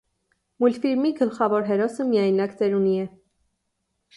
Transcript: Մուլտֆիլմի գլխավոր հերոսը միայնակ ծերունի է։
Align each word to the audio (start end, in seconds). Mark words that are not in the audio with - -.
Մուլտֆիլմի 0.63 1.11
գլխավոր 1.19 1.67
հերոսը 1.67 2.07
միայնակ 2.15 2.59
ծերունի 2.63 2.95
է։ 3.03 3.05